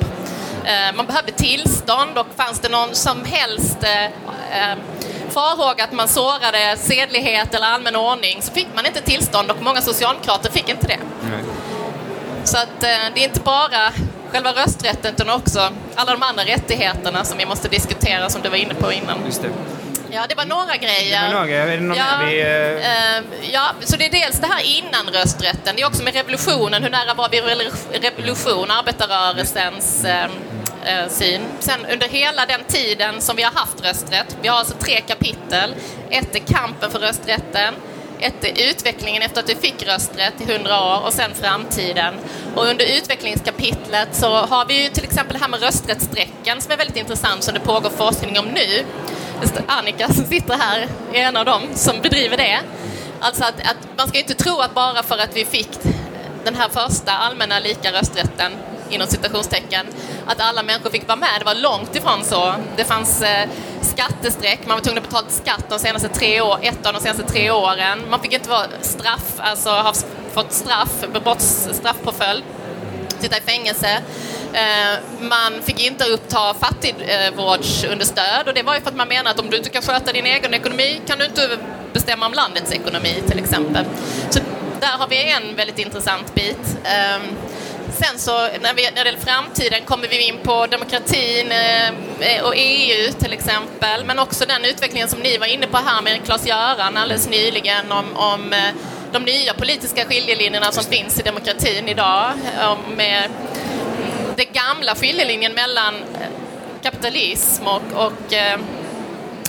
Eh, 0.65 0.97
man 0.97 1.07
behövde 1.07 1.33
tillstånd 1.33 2.19
och 2.19 2.27
fanns 2.37 2.61
det 2.61 2.69
någon 2.69 2.95
som 2.95 3.25
helst 3.25 3.79
eh, 3.83 4.05
eh 4.05 4.79
farhåga 5.39 5.85
att 5.85 5.93
man 5.93 6.09
sårade 6.09 6.77
sedlighet 6.77 7.55
eller 7.55 7.67
allmän 7.67 7.97
ordning 7.97 8.43
så 8.43 8.53
fick 8.53 8.69
man 8.75 8.87
inte 8.87 9.01
tillstånd 9.01 9.51
och 9.51 9.63
många 9.63 9.81
socialdemokrater 9.81 10.51
fick 10.51 10.69
inte 10.69 10.87
det. 10.87 10.99
Så 12.45 12.59
att 12.59 12.83
eh, 12.83 12.89
det 13.15 13.21
är 13.21 13.25
inte 13.25 13.41
bara 13.41 13.93
själva 14.33 14.53
rösträtten 14.53 15.15
utan 15.15 15.31
också 15.31 15.61
alla 15.95 16.13
de 16.13 16.23
andra 16.23 16.45
rättigheterna 16.45 17.25
som 17.25 17.39
vi 17.39 17.47
måste 17.47 17.69
diskutera 17.69 18.31
som 18.31 18.43
du 18.43 18.49
var 18.49 18.57
inne 18.57 18.75
på 18.75 18.93
innan. 18.93 19.19
Ja, 20.11 20.27
det 20.29 20.35
var 20.35 20.45
några 20.45 20.77
grejer. 20.77 21.21
Det 21.21 21.35
var 21.35 21.41
några, 21.41 21.57
är 21.57 21.77
det 21.77 21.83
någon 21.83 21.97
ja, 21.97 22.19
mer 22.19 22.27
vi, 22.27 22.41
eh, 22.41 23.17
eh, 23.17 23.25
ja, 23.53 23.73
så 23.81 23.97
det 23.97 24.07
är 24.07 24.11
dels 24.11 24.41
det 24.41 24.47
här 24.47 24.63
innan 24.65 25.07
rösträtten. 25.13 25.77
Det 25.77 25.83
är 25.83 25.87
också 25.87 26.03
med 26.03 26.15
revolutionen. 26.15 26.83
Hur 26.83 26.91
nära 26.91 27.15
var 27.15 27.29
vi 27.29 27.41
revolution, 28.01 28.71
arbetarrörelsens 28.71 30.05
eh, 30.05 30.27
eh, 30.89 31.09
syn. 31.09 31.41
Sen 31.61 31.87
under 31.93 32.09
hela 32.09 32.47
den 32.47 32.65
tiden 32.65 33.21
som 33.21 33.37
vi 33.37 33.43
har 33.43 33.53
haft 33.53 33.85
rösträtt. 33.85 34.37
Vi 34.43 34.49
har 34.49 34.59
alltså 34.59 34.75
tre 34.75 35.01
kapitel. 35.01 35.75
Ett 36.11 36.35
är 36.35 36.39
kampen 36.39 36.91
för 36.91 36.99
rösträtten. 36.99 37.75
Ett 38.21 38.45
är 38.45 38.71
utvecklingen 38.71 39.23
efter 39.23 39.41
att 39.41 39.49
vi 39.49 39.55
fick 39.55 39.87
rösträtt 39.87 40.41
i 40.41 40.53
100 40.53 40.85
år 40.85 41.07
och 41.07 41.13
sen 41.13 41.31
framtiden. 41.35 42.15
Och 42.55 42.67
under 42.67 42.97
utvecklingskapitlet 42.99 44.09
så 44.13 44.29
har 44.29 44.67
vi 44.67 44.83
ju 44.83 44.89
till 44.89 45.05
exempel 45.05 45.33
det 45.33 45.39
här 45.39 45.49
med 45.49 45.61
rösträttsstrecken 45.63 46.61
som 46.61 46.73
är 46.73 46.77
väldigt 46.77 46.97
intressant 46.97 47.43
som 47.43 47.55
det 47.55 47.61
pågår 47.61 47.91
forskning 47.91 48.39
om 48.39 48.47
nu. 48.47 48.85
Annika 49.67 50.09
som 50.09 50.25
sitter 50.25 50.55
här 50.55 50.89
är 51.13 51.23
en 51.23 51.37
av 51.37 51.45
dem 51.45 51.63
som 51.75 52.01
bedriver 52.01 52.37
det. 52.37 52.61
Alltså 53.21 53.45
att, 53.45 53.61
att 53.61 53.97
man 53.97 54.09
ska 54.09 54.19
inte 54.19 54.35
tro 54.35 54.61
att 54.61 54.75
bara 54.75 55.03
för 55.03 55.19
att 55.19 55.37
vi 55.37 55.45
fick 55.45 55.69
den 56.45 56.55
här 56.55 56.69
första 56.69 57.13
allmänna 57.13 57.59
lika 57.59 57.93
rösträtten 57.93 58.53
inom 58.91 59.07
citationstecken, 59.07 59.87
att 60.27 60.41
alla 60.41 60.63
människor 60.63 60.91
fick 60.91 61.09
vara 61.09 61.17
med. 61.17 61.29
Det 61.39 61.45
var 61.45 61.55
långt 61.55 61.97
ifrån 61.97 62.25
så. 62.25 62.55
Det 62.77 62.85
fanns 62.85 63.23
eh, 63.23 63.49
skattestreck, 63.83 64.61
man 64.67 64.77
var 64.77 64.85
tvungen 64.85 65.03
att 65.03 65.09
betala 65.09 65.29
skatt 65.29 65.65
de 65.69 65.79
senaste 65.79 66.09
tre 66.09 66.41
år, 66.41 66.59
ett 66.63 66.87
av 66.87 66.93
de 66.93 67.01
senaste 67.01 67.23
tre 67.23 67.51
åren. 67.51 67.99
Man 68.11 68.21
fick 68.21 68.33
inte 68.33 68.49
vara 68.49 68.67
straff, 68.81 69.33
alltså 69.37 69.71
ha 69.71 69.93
fått 70.33 70.53
straff, 70.53 71.05
straffpåföljd, 71.73 72.45
sitta 73.19 73.39
i 73.39 73.41
fängelse. 73.41 74.03
Eh, 74.53 74.99
man 75.21 75.63
fick 75.63 75.81
inte 75.81 76.05
uppta 76.05 76.55
fattigvårdsunderstöd 76.55 78.49
och 78.49 78.55
det 78.55 78.63
var 78.63 78.75
ju 78.75 78.81
för 78.81 78.89
att 78.89 78.97
man 78.97 79.09
menade 79.09 79.31
att 79.31 79.41
om 79.41 79.51
du 79.51 79.57
inte 79.57 79.69
kan 79.69 79.83
sköta 79.83 80.13
din 80.13 80.27
egen 80.27 80.55
ekonomi 80.55 81.01
kan 81.07 81.19
du 81.19 81.25
inte 81.25 81.59
bestämma 81.93 82.27
om 82.27 82.33
landets 82.33 82.73
ekonomi 82.73 83.23
till 83.29 83.39
exempel. 83.39 83.85
Så 84.31 84.41
där 84.81 84.99
har 84.99 85.09
vi 85.09 85.33
en 85.33 85.57
väldigt 85.57 85.79
intressant 85.79 86.35
bit. 86.35 86.79
Ehm, 86.85 87.23
Eh, 88.01 88.09
Sen 88.09 88.19
så 88.19 88.33
när, 88.33 88.75
vi, 88.75 88.85
när 88.85 89.05
det 89.05 89.11
gäller 89.11 89.19
framtiden 89.19 89.85
kommer 89.85 90.09
vi 90.09 90.29
in 90.29 90.39
på 90.43 90.67
demokratin 90.67 91.53
eh, 91.53 92.45
och 92.45 92.53
EU 92.57 93.13
till 93.13 93.33
exempel, 93.33 94.05
men 94.05 94.19
också 94.19 94.45
den 94.47 94.65
utvecklingen 94.65 95.09
som 95.09 95.21
ni 95.21 95.39
var 95.39 95.47
inne 95.47 95.67
på 95.67 95.77
här 95.77 96.03
med 96.03 96.21
Claes-Göran 96.25 96.97
alldeles 96.97 97.29
nyligen 97.29 97.93
om, 97.93 98.17
om 98.17 98.53
eh, 98.53 98.75
de 99.13 99.23
nya 99.23 99.55
politiska 99.55 100.05
skiljelinjerna 100.05 100.73
som 100.73 100.85
finns 100.85 101.21
i 101.21 101.23
demokratin 101.23 101.89
idag. 101.89 102.33
Om, 102.63 102.95
med 102.97 103.31
den 104.37 104.47
gamla 104.53 104.95
skiljelinjen 104.95 105.53
mellan 105.53 105.95
kapitalism 106.83 107.67
och, 107.67 107.83
och 107.95 108.33
eh, 108.33 108.59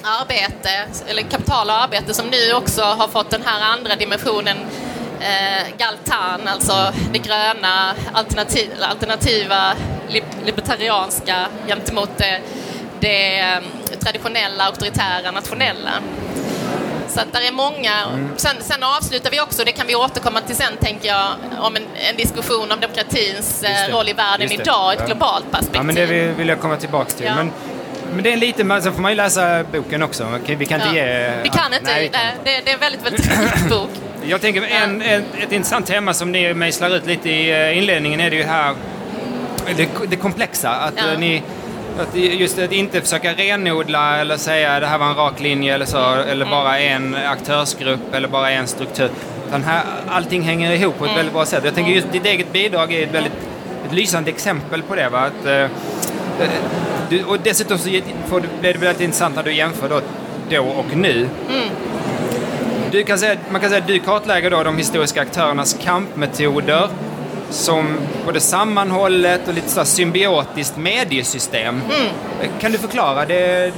arbete, 0.03 0.87
eller 1.07 1.21
kapital 1.21 1.69
och 1.69 1.81
arbete 1.81 2.13
som 2.13 2.27
nu 2.27 2.53
också 2.53 2.81
har 2.81 3.07
fått 3.07 3.29
den 3.29 3.41
här 3.45 3.73
andra 3.73 3.95
dimensionen 3.95 4.57
eh, 5.19 5.67
Galtan, 5.77 6.47
alltså 6.47 6.93
det 7.13 7.19
gröna 7.19 7.95
alternativ, 8.13 8.69
alternativa 8.81 9.73
li, 10.09 10.23
libertarianska 10.45 11.45
gentemot 11.67 12.09
det, 12.17 12.39
det 12.99 13.39
eh, 13.39 13.59
traditionella 13.99 14.63
auktoritära 14.65 15.31
nationella. 15.31 15.91
Så 17.07 17.19
att 17.21 17.33
där 17.33 17.47
är 17.47 17.51
många. 17.51 17.91
Mm. 18.13 18.29
Sen, 18.37 18.55
sen 18.59 18.83
avslutar 18.83 19.31
vi 19.31 19.41
också, 19.41 19.63
det 19.63 19.71
kan 19.71 19.87
vi 19.87 19.95
återkomma 19.95 20.41
till 20.41 20.55
sen 20.55 20.73
tänker 20.81 21.07
jag, 21.07 21.27
om 21.59 21.75
en, 21.75 21.83
en 22.09 22.15
diskussion 22.17 22.71
om 22.71 22.79
demokratins 22.79 23.63
eh, 23.63 23.91
roll 23.93 24.09
i 24.09 24.13
världen 24.13 24.51
idag, 24.51 24.93
ett 24.93 24.99
Ja. 24.99 25.05
globalt 25.05 25.51
perspektiv. 25.51 25.75
Ja, 25.79 25.83
men 25.83 25.95
det 25.95 26.05
vill, 26.05 26.47
jag 26.47 26.59
komma 26.61 26.77
tillbaka 26.77 27.11
till. 27.11 27.25
Ja. 27.25 27.35
Men, 27.35 27.51
men 28.13 28.23
det 28.23 28.33
är 28.33 28.37
lite, 28.37 28.63
men 28.63 28.81
sen 28.81 28.93
får 28.93 29.01
man 29.01 29.11
ju 29.11 29.15
läsa 29.15 29.63
boken 29.63 30.03
också. 30.03 30.39
Vi 30.45 30.65
kan 30.65 30.81
inte 30.81 30.99
Ja. 30.99 31.05
ge... 31.05 31.31
Vi 31.43 31.49
kan 31.49 31.73
inte, 31.73 31.85
Nej, 31.85 32.01
vi 32.03 32.09
kan 32.09 32.21
det, 32.43 32.61
det 32.65 32.69
är 32.69 32.73
en 32.73 32.79
väldigt, 32.79 33.05
väldigt 33.05 33.25
rik 33.27 33.69
bok. 33.69 33.89
Jag 34.29 34.41
tänker, 34.41 34.61
en, 34.83 35.01
ett, 35.01 35.23
ett 35.43 35.51
intressant 35.51 35.85
tema 35.87 36.13
som 36.13 36.31
ni 36.31 36.53
mejslar 36.53 36.95
ut 36.95 37.05
lite 37.07 37.29
i 37.29 37.51
eh, 37.51 37.77
inledningen 37.77 38.19
är 38.19 38.29
det 38.29 38.35
ju 38.35 38.43
här, 38.43 38.73
det, 39.77 39.89
det 40.09 40.15
komplexa. 40.15 40.69
Att 40.69 40.93
Ja. 40.97 41.13
eh, 41.13 41.19
ni, 41.19 41.43
att 41.99 42.15
just 42.15 42.59
att 42.59 42.71
inte 42.71 43.01
försöka 43.01 43.33
renodla 43.33 44.17
eller 44.17 44.37
säga 44.37 44.79
det 44.79 44.87
här 44.87 44.97
var 44.97 45.05
en 45.09 45.15
rak 45.15 45.39
linje 45.39 45.73
eller 45.75 45.85
så, 45.85 45.97
eller 46.13 46.45
Mm. 46.45 46.49
bara 46.49 46.79
en 46.79 47.15
aktörsgrupp 47.15 48.13
eller 48.13 48.27
bara 48.27 48.51
en 48.51 48.67
struktur. 48.67 49.09
Utan 49.47 49.63
här, 49.63 49.81
allting 50.07 50.41
hänger 50.41 50.71
ihop 50.71 50.97
på 50.97 51.03
ett 51.05 51.09
Mm. 51.09 51.17
väldigt 51.17 51.33
bra 51.33 51.45
sätt. 51.45 51.61
Jag 51.65 51.75
tänker 51.75 51.91
just 51.91 52.11
ditt 52.11 52.25
eget 52.25 52.53
bidrag 52.53 52.93
är 52.93 53.03
ett 53.03 53.13
väldigt 53.13 53.33
ett 53.87 53.93
lysande 53.93 54.29
exempel 54.29 54.81
på 54.81 54.95
det. 54.95 55.09
Va? 55.09 55.19
Att, 55.19 55.45
eh, 55.45 55.53
eh, 55.61 55.69
du, 57.09 57.23
och 57.23 57.37
dessutom 57.43 57.77
så 57.77 57.89
får, 58.27 58.43
blir 58.61 58.73
det 58.73 58.79
väldigt 58.79 59.01
intressant 59.01 59.35
när 59.35 59.43
du 59.43 59.53
jämför 59.53 59.89
då, 59.89 60.01
då 60.49 60.63
och 60.63 60.95
nu. 60.97 61.27
Du 62.91 63.03
kan 63.03 63.19
säga, 63.19 63.37
man 63.51 63.61
kan 63.61 63.69
säga 63.69 63.81
att 63.81 63.87
du 63.87 63.99
kartlägger 63.99 64.49
då 64.49 64.63
de 64.63 64.77
historiska 64.77 65.21
aktörernas 65.21 65.77
kampmetoder 65.83 66.89
som 67.49 67.97
både 68.25 68.39
sammanhållet 68.39 69.47
och 69.47 69.53
lite 69.53 69.69
så 69.69 69.85
symbiotiskt 69.85 70.77
mediesystem. 70.77 71.81
Kan 72.61 72.71
du 72.71 72.77
förklara 72.77 73.25
det? 73.25 73.73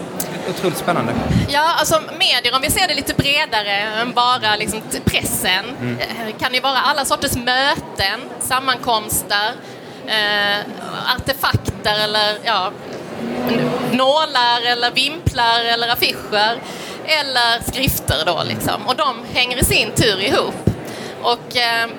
otroligt 0.50 0.78
spännande. 0.78 1.14
Ja, 1.50 1.74
alltså 1.80 2.02
medier, 2.20 2.56
om 2.56 2.62
vi 2.62 2.70
ser 2.70 2.88
det 2.88 2.94
lite 2.94 3.14
bredare 3.14 3.72
än 3.72 4.12
bara 4.12 4.56
liksom, 4.56 4.82
pressen, 5.06 5.66
mm. 5.82 5.98
kan 6.40 6.52
det 6.52 6.60
vara 6.60 6.78
alla 6.78 7.06
sorters 7.06 7.36
möten, 7.36 8.20
sammankomster, 8.40 9.52
eh, 10.08 10.60
artefakter 11.16 12.04
eller 12.04 12.38
ja, 12.44 12.72
nålar 13.92 14.72
eller 14.72 14.92
vimplar 14.92 15.60
eller 15.74 15.90
affischer 15.90 16.60
eller 17.20 17.72
skrifter 17.72 18.24
då 18.26 18.44
liksom. 18.44 18.88
Och 18.88 18.96
de 18.96 19.26
hänger 19.34 19.58
i 19.58 19.66
sin 19.66 19.92
tur 19.92 20.20
ihop. 20.20 20.56
Och 21.22 21.58
eh, 21.58 21.90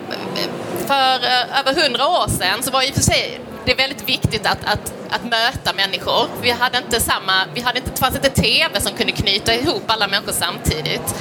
för 0.86 1.24
eh, 1.24 1.58
över 1.60 1.82
hundra 1.82 2.08
år 2.08 2.28
sedan 2.28 2.62
så 2.62 2.70
var 2.70 2.82
i 2.82 2.90
och 2.90 2.94
för 2.94 3.02
sig 3.02 3.40
det 3.64 3.72
är 3.72 3.76
väldigt 3.76 4.08
viktigt 4.08 4.46
att, 4.46 4.64
att, 4.64 4.92
att 5.10 5.24
möta 5.24 5.72
människor. 5.76 6.28
Vi 6.42 6.50
hade 6.50 6.78
inte 6.78 7.00
samma, 7.00 7.32
vi 7.54 7.60
hade 7.60 7.78
inte, 7.78 7.90
det 7.90 7.98
fanns 7.98 8.16
inte 8.16 8.30
tv 8.30 8.80
som 8.80 8.92
kunde 8.92 9.12
knyta 9.12 9.54
ihop 9.54 9.82
alla 9.86 10.08
människor 10.08 10.32
samtidigt. 10.32 11.14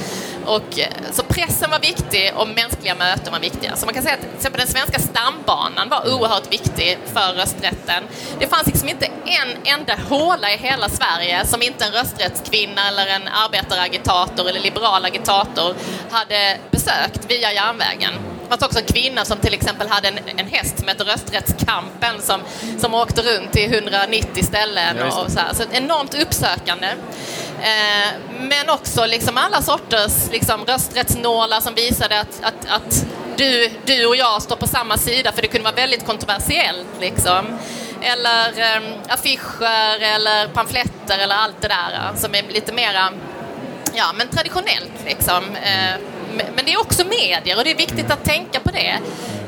Och, 0.46 0.78
eh, 0.78 0.88
så 1.12 1.22
pressen 1.22 1.70
var 1.70 1.78
viktig 1.78 2.32
och 2.34 2.48
mänskliga 2.48 2.94
möten 2.94 3.32
var 3.32 3.40
viktiga. 3.40 3.76
Så 3.76 3.86
man 3.86 3.94
kan 3.94 4.02
säga 4.02 4.14
att 4.14 4.20
till 4.20 4.36
exempel 4.36 4.58
den 4.58 4.68
svenska 4.68 4.98
stambanan 4.98 5.88
var 5.88 6.14
oerhört 6.14 6.52
viktig 6.52 6.98
för 7.12 7.34
rösträtten. 7.34 8.04
Det 8.38 8.46
fanns 8.46 8.66
liksom 8.66 8.88
inte 8.88 9.06
en 9.06 9.48
enda 9.64 9.94
håla 10.08 10.52
i 10.52 10.56
hela 10.56 10.88
Sverige 10.88 11.46
som 11.46 11.62
inte 11.62 11.84
en 11.84 11.92
rösträttskvinna 11.92 12.88
eller 12.88 13.06
en 13.06 13.28
arbetaragitator 13.28 14.48
eller 14.48 14.60
liberal 14.60 15.04
agitator 15.04 15.74
hade 16.10 16.58
besökt 16.70 17.30
via 17.30 17.52
järnvägen 17.52 18.12
fanns 18.52 18.62
också 18.62 18.78
en 18.78 18.84
kvinna 18.84 19.24
som 19.24 19.38
till 19.38 19.54
exempel 19.54 19.88
hade 19.88 20.08
en, 20.08 20.18
en 20.36 20.46
häst 20.46 20.78
som 20.78 20.88
hette 20.88 21.04
Rösträttskampen 21.04 22.20
som, 22.20 22.40
som 22.78 22.94
åkte 22.94 23.22
runt 23.22 23.52
till 23.52 23.74
190 23.74 24.44
ställen. 24.44 25.02
Och 25.02 25.30
så, 25.30 25.38
här. 25.38 25.54
så 25.54 25.62
enormt 25.72 26.14
uppsökande. 26.14 26.88
Eh, 27.62 28.12
men 28.40 28.70
också 28.70 29.06
liksom 29.06 29.36
alla 29.36 29.62
sorters 29.62 30.30
liksom, 30.30 30.64
rösträttsnålar 30.64 31.60
som 31.60 31.74
visade 31.74 32.20
att, 32.20 32.40
att, 32.42 32.66
att 32.68 33.06
du, 33.36 33.70
du 33.84 34.06
och 34.06 34.16
jag 34.16 34.42
står 34.42 34.56
på 34.56 34.66
samma 34.66 34.96
sida 34.96 35.32
för 35.32 35.42
det 35.42 35.48
kunde 35.48 35.64
vara 35.64 35.74
väldigt 35.74 36.06
kontroversiellt. 36.06 36.88
Liksom. 37.00 37.58
Eller 38.00 38.60
eh, 38.60 38.82
affischer 39.08 40.00
eller 40.00 40.48
pamfletter 40.48 41.18
eller 41.18 41.34
allt 41.34 41.60
det 41.60 41.68
där 41.68 41.94
eh, 41.94 42.16
som 42.16 42.34
är 42.34 42.42
lite 42.42 42.72
mera 42.72 43.12
ja, 43.94 44.12
men 44.14 44.28
traditionellt. 44.28 45.04
Liksom. 45.06 45.44
Eh, 45.56 46.00
men 46.56 46.64
det 46.64 46.72
är 46.72 46.80
också 46.80 47.04
medier 47.04 47.58
och 47.58 47.64
det 47.64 47.70
är 47.70 47.76
viktigt 47.76 48.10
att 48.10 48.24
tänka 48.24 48.60
på 48.60 48.70
det. 48.70 48.98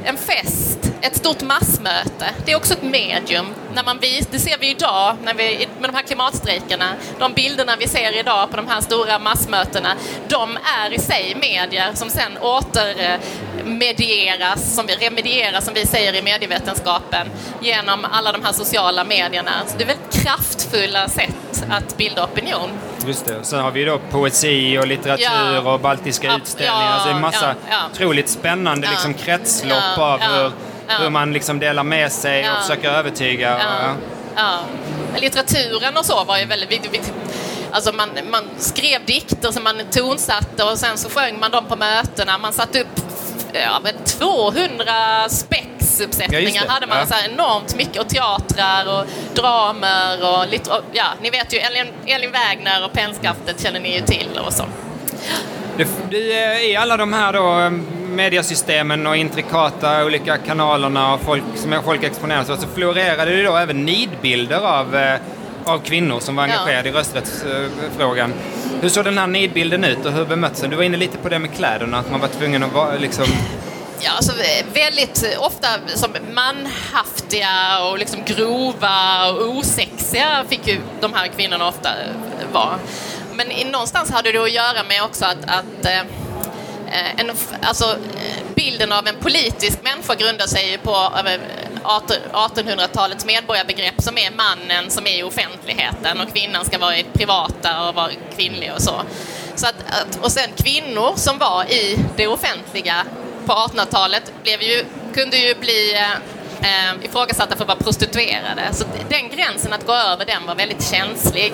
En 0.04 0.16
fest, 0.16 0.83
ett 1.04 1.16
stort 1.16 1.42
massmöte, 1.42 2.26
det 2.44 2.52
är 2.52 2.56
också 2.56 2.74
ett 2.74 2.82
medium. 2.82 3.46
När 3.74 3.84
man 3.84 3.98
vis, 3.98 4.28
det 4.30 4.38
ser 4.38 4.58
vi 4.58 4.70
idag 4.70 5.16
när 5.24 5.34
vi, 5.34 5.68
med 5.80 5.90
de 5.90 5.96
här 5.96 6.02
klimatstrejkerna. 6.02 6.94
De 7.18 7.32
bilderna 7.32 7.76
vi 7.78 7.88
ser 7.88 8.18
idag 8.18 8.50
på 8.50 8.56
de 8.56 8.68
här 8.68 8.80
stora 8.80 9.18
massmötena, 9.18 9.96
de 10.28 10.58
är 10.82 10.92
i 10.92 10.98
sig 10.98 11.36
medier 11.40 11.90
som 11.94 12.10
sen 12.10 12.38
återmedieras, 12.40 14.74
som 14.74 14.86
remedieras 14.86 15.64
som 15.64 15.74
vi 15.74 15.86
säger 15.86 16.14
i 16.14 16.22
medievetenskapen, 16.22 17.30
genom 17.60 18.06
alla 18.10 18.32
de 18.32 18.44
här 18.44 18.52
sociala 18.52 19.04
medierna. 19.04 19.52
Så 19.66 19.78
det 19.78 19.84
är 19.84 19.88
väldigt 19.88 20.24
kraftfulla 20.24 21.08
sätt 21.08 21.64
att 21.70 21.96
bilda 21.96 22.24
opinion. 22.24 22.70
Just 23.06 23.26
det. 23.26 23.44
Sen 23.44 23.60
har 23.60 23.70
vi 23.70 23.84
då 23.84 24.00
poesi 24.10 24.78
och 24.78 24.86
litteratur 24.86 25.54
ja. 25.54 25.72
och 25.72 25.80
baltiska 25.80 26.26
ja. 26.26 26.36
utställningar. 26.36 26.92
Ja. 26.92 26.98
Så 26.98 27.04
det 27.04 27.10
är 27.10 27.14
en 27.14 27.20
massa 27.20 27.54
ja. 27.70 27.76
otroligt 27.92 28.28
spännande 28.28 28.90
liksom, 28.90 29.14
kretslopp 29.14 29.98
av 29.98 30.20
hur, 30.20 30.52
hur 30.88 31.10
man 31.10 31.32
liksom 31.32 31.58
delar 31.58 31.84
med 31.84 32.12
sig 32.12 32.50
och 32.50 32.58
försöker 32.62 32.90
övertyga. 32.90 33.60
Ja. 34.36 34.60
Litteraturen 35.20 35.96
och 35.96 36.04
så 36.04 36.24
var 36.24 36.38
ju 36.38 36.44
väldigt 36.44 36.70
viktigt. 36.70 37.12
Alltså 37.70 37.92
man, 37.92 38.08
man 38.30 38.42
skrev 38.58 39.04
dikter 39.04 39.52
som 39.52 39.64
man 39.64 39.76
tonsatte 39.90 40.64
och 40.64 40.78
sen 40.78 40.98
så 40.98 41.08
sjöng 41.08 41.38
man 41.38 41.50
dem 41.50 41.64
på 41.68 41.76
mötena. 41.76 42.38
Man 42.38 42.52
satte 42.52 42.80
upp 42.80 43.00
ja, 43.52 43.80
200 44.04 45.28
spexuppsättningar 45.28 46.62
ja, 46.66 46.72
hade 46.72 46.86
man 46.86 46.98
ja. 46.98 47.06
så 47.06 47.14
enormt 47.30 47.76
mycket 47.76 48.02
och 48.02 48.08
teatrar 48.08 48.98
och 48.98 49.06
dramer 49.34 50.32
och 50.32 50.48
lite, 50.48 50.70
och, 50.70 50.82
ja, 50.92 51.06
ni 51.22 51.30
vet 51.30 51.54
ju 51.54 51.58
Elin, 51.58 51.86
Elin 52.06 52.30
Wägner 52.32 52.84
och 52.84 52.92
Pennskaftet 52.92 53.62
känner 53.62 53.80
ni 53.80 53.94
ju 53.94 54.00
till 54.00 54.38
och 54.46 54.52
så. 54.52 54.64
Det, 55.76 55.88
det, 56.10 56.62
I 56.70 56.76
alla 56.76 56.96
de 56.96 57.12
här 57.12 57.32
då 57.32 57.60
eh, 57.60 57.70
mediesystemen 58.08 59.06
och 59.06 59.16
intrikata 59.16 60.04
olika 60.04 60.36
kanalerna 60.36 61.14
och 61.14 61.20
folk, 61.20 61.42
som 61.54 61.82
folk 61.84 62.04
exponeras 62.04 62.46
så 62.46 62.56
florerade 62.74 63.36
det 63.36 63.42
då 63.42 63.56
även 63.56 63.84
nidbilder 63.84 64.60
av, 64.60 64.96
eh, 64.96 65.20
av 65.64 65.78
kvinnor 65.78 66.20
som 66.20 66.36
var 66.36 66.42
engagerade 66.42 66.88
ja. 66.88 66.94
i 66.94 66.98
rösträttsfrågan. 66.98 68.32
Hur 68.80 68.88
såg 68.88 69.04
den 69.04 69.18
här 69.18 69.26
nidbilden 69.26 69.84
ut 69.84 70.06
och 70.06 70.12
hur 70.12 70.24
bemöttes 70.24 70.60
den? 70.60 70.70
Du 70.70 70.76
var 70.76 70.84
inne 70.84 70.96
lite 70.96 71.18
på 71.18 71.28
det 71.28 71.38
med 71.38 71.54
kläderna, 71.54 71.98
att 71.98 72.10
man 72.10 72.20
var 72.20 72.28
tvungen 72.28 72.62
att 72.62 72.72
vara 72.72 72.94
liksom 72.94 73.26
Ja, 74.00 74.10
alltså 74.16 74.32
väldigt 74.74 75.36
ofta 75.38 75.68
som 75.86 76.10
manhaftiga 76.32 77.84
och 77.90 77.98
liksom 77.98 78.20
grova 78.26 79.30
och 79.30 79.48
osexiga 79.48 80.44
fick 80.48 80.66
ju 80.66 80.78
de 81.00 81.12
här 81.12 81.28
kvinnorna 81.28 81.68
ofta 81.68 81.90
vara. 82.52 82.78
Men 83.36 83.70
någonstans 83.72 84.10
hade 84.10 84.32
det 84.32 84.38
att 84.38 84.52
göra 84.52 84.84
med 84.88 85.02
också 85.02 85.24
att, 85.24 85.44
att 85.46 85.86
eh, 85.86 85.98
eh 85.98 87.20
en, 87.20 87.30
alltså, 87.62 87.84
eh, 87.84 88.54
bilden 88.54 88.92
av 88.92 89.06
en 89.06 89.16
politisk 89.16 89.82
människa 89.82 90.14
grundar 90.14 90.46
sig 90.46 90.78
på 90.78 91.12
1800-talets 91.84 93.24
eh, 93.24 93.26
medborgarbegrepp 93.26 94.02
som 94.02 94.18
är 94.18 94.30
mannen 94.30 94.90
som 94.90 95.06
är 95.06 95.18
i 95.18 95.22
offentligheten 95.22 96.20
och 96.20 96.32
kvinnan 96.32 96.64
ska 96.64 96.78
vara 96.78 96.98
i 96.98 97.04
privata 97.12 97.88
och 97.88 97.94
vara 97.94 98.10
kvinnlig 98.36 98.72
och 98.76 98.82
så. 98.82 99.02
så 99.54 99.66
att, 99.66 99.74
och 100.22 100.32
sen 100.32 100.48
kvinnor 100.56 101.12
som 101.16 101.38
var 101.38 101.64
i 101.64 101.98
det 102.16 102.26
offentliga 102.26 103.06
på 103.46 103.52
1800-talet 103.52 104.32
ju, 104.44 104.84
kunde 105.14 105.36
ju 105.36 105.54
bli 105.54 105.94
eh, 106.64 107.04
ifrågasatta 107.04 107.56
för 107.56 107.62
att 107.62 107.68
vara 107.68 107.78
prostituerade. 107.78 108.62
Så 108.72 108.84
den 109.08 109.28
gränsen 109.28 109.72
att 109.72 109.86
gå 109.86 109.92
över 109.92 110.24
den 110.24 110.46
var 110.46 110.54
väldigt 110.54 110.90
känslig. 110.90 111.52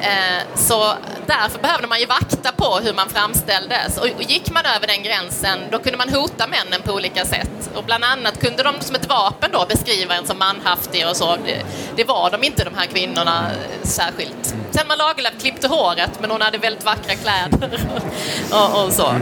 Eh, 0.00 0.42
så 0.54 0.92
därför 1.26 1.58
behövde 1.58 1.86
man 1.86 2.00
ju 2.00 2.06
vakta 2.06 2.52
på 2.52 2.78
hur 2.84 2.94
man 2.94 3.08
framställdes. 3.08 3.98
Och 3.98 4.22
gick 4.22 4.50
man 4.50 4.62
över 4.76 4.86
den 4.86 5.02
gränsen, 5.02 5.58
då 5.70 5.78
kunde 5.78 5.98
man 5.98 6.08
hota 6.08 6.46
männen 6.46 6.82
på 6.82 6.92
olika 6.92 7.24
sätt. 7.24 7.70
Och 7.74 7.84
bland 7.84 8.04
annat 8.04 8.40
kunde 8.40 8.62
de 8.62 8.74
som 8.80 8.96
ett 8.96 9.08
vapen 9.08 9.50
då 9.52 9.66
beskriva 9.68 10.14
en 10.14 10.26
som 10.26 10.38
manhaftig 10.38 11.08
och 11.08 11.16
så. 11.16 11.36
Det, 11.96 12.04
var 12.04 12.30
de 12.30 12.44
inte, 12.44 12.64
de 12.64 12.74
här 12.74 12.86
kvinnorna, 12.86 13.46
särskilt. 13.82 14.54
Sen 14.70 14.88
man 14.88 14.98
Lagerlöf 14.98 15.40
klippte 15.40 15.68
håret, 15.68 16.10
men 16.20 16.30
hon 16.30 16.40
hade 16.40 16.58
väldigt 16.58 16.84
vackra 16.84 17.14
kläder 17.14 17.80
och, 18.52 18.84
och 18.84 18.92
så. 18.92 19.14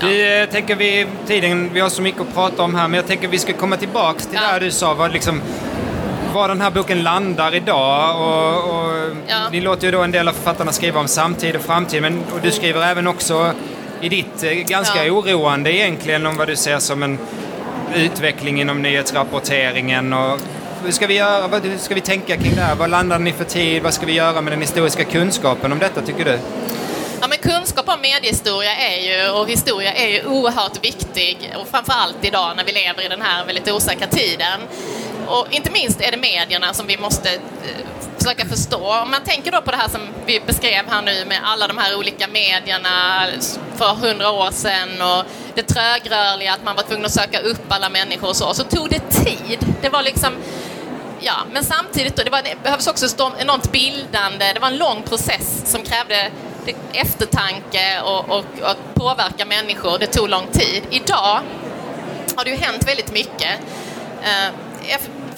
Vi 0.00 0.40
eh, 0.40 0.48
tänker 0.48 0.76
vi, 0.76 1.06
tiden, 1.26 1.70
vi 1.72 1.80
har 1.80 1.88
så 1.88 2.02
mycket 2.02 2.20
att 2.20 2.34
prata 2.34 2.62
om 2.62 2.74
här, 2.74 2.88
men 2.88 2.96
jag 2.96 3.06
tänker 3.06 3.28
vi 3.28 3.38
ska 3.38 3.52
komma 3.52 3.76
tillbaks 3.76 4.26
till 4.26 4.38
ja. 4.42 4.52
det 4.52 4.64
du 4.64 4.70
sa, 4.70 4.94
vad, 4.94 5.12
liksom, 5.12 5.42
var 6.34 6.48
den 6.48 6.60
här 6.60 6.70
boken 6.70 7.02
landar 7.02 7.54
idag. 7.54 8.20
Och, 8.20 8.74
och 8.74 9.16
ja. 9.26 9.48
Ni 9.52 9.60
låter 9.60 9.86
ju 9.86 9.90
då 9.90 10.02
en 10.02 10.10
del 10.10 10.28
av 10.28 10.32
författarna 10.32 10.72
skriva 10.72 11.00
om 11.00 11.08
samtid 11.08 11.56
och 11.56 11.62
framtid, 11.62 12.02
men 12.02 12.22
och 12.34 12.40
du 12.42 12.50
skriver 12.50 12.86
även 12.86 13.06
också 13.06 13.52
i 14.00 14.08
ditt 14.08 14.42
eh, 14.42 14.50
ganska 14.50 15.06
ja. 15.06 15.12
oroande 15.12 15.72
egentligen 15.72 16.26
om 16.26 16.36
vad 16.36 16.48
du 16.48 16.56
ser 16.56 16.78
som 16.78 17.02
en 17.02 17.18
utveckling 17.94 18.60
inom 18.60 18.82
nyhetsrapporteringen 18.82 20.12
och 20.12 20.40
hur 20.84 20.92
ska 20.92 21.06
vi 21.06 21.14
göra? 21.14 21.48
Vad 21.48 21.62
ska 21.78 21.94
vi 21.94 22.00
tänka 22.00 22.36
kring 22.36 22.54
det 22.54 22.62
här? 22.62 22.74
Vad 22.74 22.90
landar 22.90 23.18
ni 23.18 23.32
för 23.32 23.44
tid? 23.44 23.82
Vad 23.82 23.94
ska 23.94 24.06
vi 24.06 24.12
göra 24.12 24.40
med 24.40 24.52
den 24.52 24.60
historiska 24.60 25.04
kunskapen 25.04 25.72
om 25.72 25.78
detta, 25.78 26.02
tycker 26.02 26.24
du? 26.24 26.38
Ja, 27.20 27.28
men 27.28 27.38
kunskap 27.38 27.88
om 27.88 28.00
mediehistoria 28.00 28.76
är 28.76 28.98
ju, 28.98 29.30
och 29.30 29.48
historia 29.48 29.92
är 29.92 30.08
ju 30.08 30.24
oerhört 30.24 30.84
viktig, 30.84 31.52
och 31.60 31.68
framförallt 31.68 32.16
idag 32.24 32.56
när 32.56 32.64
vi 32.64 32.72
lever 32.72 33.04
i 33.04 33.08
den 33.08 33.22
här 33.22 33.46
väldigt 33.46 33.70
osäkra 33.70 34.06
tiden. 34.06 34.60
Och 35.28 35.46
inte 35.50 35.70
minst 35.70 36.00
är 36.00 36.10
det 36.10 36.16
medierna 36.16 36.74
som 36.74 36.86
vi 36.86 36.98
måste 36.98 37.34
eh, 37.34 37.40
försöka 38.18 38.46
förstå. 38.46 38.92
Om 39.02 39.10
man 39.10 39.22
tänker 39.24 39.52
då 39.52 39.60
på 39.62 39.70
det 39.70 39.76
här 39.76 39.88
som 39.88 40.00
vi 40.26 40.40
beskrev 40.40 40.86
här 40.88 41.02
nu 41.02 41.24
med 41.24 41.40
alla 41.44 41.66
de 41.66 41.78
här 41.78 41.98
olika 41.98 42.26
medierna 42.28 43.26
för 43.76 43.94
hundra 43.94 44.30
år 44.30 44.50
sedan 44.50 45.02
och 45.02 45.24
det 45.54 45.62
trögrörliga, 45.62 46.52
att 46.52 46.64
man 46.64 46.76
var 46.76 46.82
tvungen 46.82 47.04
att 47.04 47.12
söka 47.12 47.40
upp 47.40 47.72
alla 47.72 47.88
människor 47.88 48.28
och 48.28 48.36
så, 48.36 48.54
så 48.54 48.64
tog 48.64 48.90
det 48.90 49.24
tid. 49.24 49.58
Det 49.82 49.88
var 49.88 50.02
liksom 50.02 50.32
Ja, 51.20 51.34
men 51.52 51.64
samtidigt 51.64 52.16
då, 52.16 52.22
det, 52.22 52.30
var, 52.30 52.42
det 52.42 52.62
behövs 52.62 52.86
också 52.86 53.32
enormt 53.38 53.72
bildande, 53.72 54.52
det 54.52 54.60
var 54.60 54.68
en 54.68 54.76
lång 54.76 55.02
process 55.02 55.62
som 55.64 55.82
krävde 55.82 56.30
eftertanke 56.92 58.00
och, 58.00 58.28
och, 58.28 58.44
och 58.62 58.70
att 58.70 58.94
påverka 58.94 59.44
människor. 59.44 59.98
Det 59.98 60.06
tog 60.06 60.28
lång 60.28 60.46
tid. 60.46 60.82
Idag 60.90 61.40
har 62.36 62.44
det 62.44 62.50
ju 62.50 62.56
hänt 62.56 62.88
väldigt 62.88 63.12
mycket. 63.12 63.60
Eh, 64.22 64.54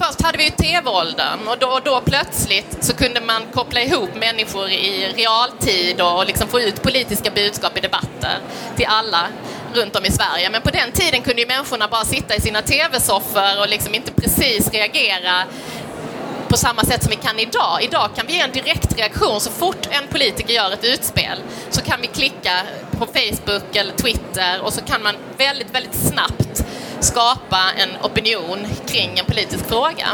Först 0.07 0.23
hade 0.23 0.38
vi 0.38 0.45
ju 0.45 0.50
tv-åldern 0.50 1.49
och 1.49 1.59
då, 1.59 1.80
då 1.85 2.00
plötsligt 2.00 2.76
så 2.80 2.95
kunde 2.95 3.21
man 3.21 3.42
koppla 3.52 3.83
ihop 3.83 4.14
människor 4.14 4.69
i 4.69 5.12
realtid 5.16 6.00
och 6.00 6.26
liksom 6.26 6.49
få 6.49 6.61
ut 6.61 6.83
politiska 6.83 7.30
budskap 7.30 7.78
i 7.78 7.80
debatter 7.80 8.38
till 8.76 8.87
alla 8.88 9.26
runt 9.75 9.97
om 9.97 10.04
i 10.04 10.11
Sverige. 10.11 10.50
Men 10.50 10.62
på 10.62 10.71
den 10.71 10.92
tiden 10.92 11.23
kunde 11.23 11.42
ju 11.42 11.49
människorna 11.49 11.88
bara 11.88 12.04
sitta 12.04 12.35
i 12.35 12.40
sina 12.40 12.62
tv-soffor 12.62 13.61
och 13.61 13.69
liksom 13.69 13.95
inte 13.95 14.12
precis 14.12 14.71
reagera 14.71 15.45
på 16.49 16.57
samma 16.57 16.85
sätt 16.85 17.02
som 17.02 17.11
vi 17.11 17.16
kan 17.16 17.38
idag. 17.38 17.83
Idag 17.83 18.11
kan 18.16 18.26
vi 18.26 18.33
ge 18.33 18.40
en 18.40 18.52
direkt 18.52 18.99
reaktion. 18.99 19.40
Så 19.40 19.50
fort 19.50 19.88
en 19.90 20.07
politiker 20.07 20.54
gör 20.54 20.73
ett 20.73 20.85
utspel 20.85 21.38
så 21.71 21.83
kan 21.83 22.00
vi 22.00 22.07
klicka 22.07 22.62
på 22.99 23.07
Facebook 23.07 23.76
eller 23.76 23.92
Twitter 23.92 24.61
och 24.62 24.73
så 24.73 24.80
kan 24.80 25.02
man 25.02 25.16
väldigt, 25.37 25.75
väldigt 25.75 25.95
snabbt 25.95 26.64
skapa 27.00 27.59
en 27.76 27.88
opinion 28.02 28.66
kring 28.87 29.19
en 29.19 29.25
politisk 29.25 29.69
fråga. 29.69 30.07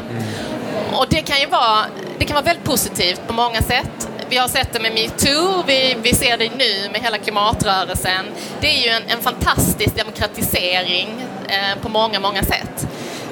Och 0.92 1.06
det 1.10 1.22
kan 1.22 1.40
ju 1.40 1.46
vara, 1.46 1.86
det 2.18 2.24
kan 2.24 2.34
vara 2.34 2.44
väldigt 2.44 2.64
positivt 2.64 3.20
på 3.26 3.32
många 3.32 3.62
sätt. 3.62 4.08
Vi 4.28 4.36
har 4.36 4.48
sett 4.48 4.72
det 4.72 4.80
med 4.80 4.94
metoo, 4.94 5.62
vi, 5.66 5.96
vi 6.02 6.14
ser 6.14 6.38
det 6.38 6.50
nu 6.56 6.88
med 6.92 7.00
hela 7.00 7.18
klimatrörelsen. 7.18 8.26
Det 8.60 8.66
är 8.66 8.82
ju 8.82 8.88
en, 8.88 9.02
en 9.08 9.20
fantastisk 9.20 9.96
demokratisering 9.96 11.24
eh, 11.48 11.82
på 11.82 11.88
många, 11.88 12.20
många 12.20 12.42
sätt. 12.42 12.86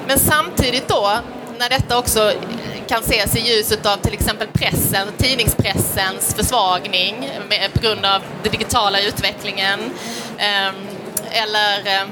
Men 0.07 0.19
samtidigt 0.19 0.87
då, 0.87 1.19
när 1.59 1.69
detta 1.69 1.97
också 1.97 2.31
kan 2.87 3.01
ses 3.01 3.35
i 3.35 3.39
ljuset 3.39 3.85
av 3.85 3.97
till 3.97 4.13
exempel 4.13 4.47
pressen, 4.47 5.07
tidningspressens 5.17 6.35
försvagning 6.35 7.29
med, 7.49 7.73
på 7.73 7.81
grund 7.81 8.05
av 8.05 8.21
den 8.43 8.51
digitala 8.51 9.01
utvecklingen. 9.01 9.79
Eh, 10.37 10.69
eller 11.31 11.77
eh, 11.85 12.07